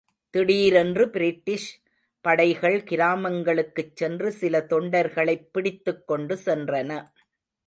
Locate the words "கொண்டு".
6.07-6.35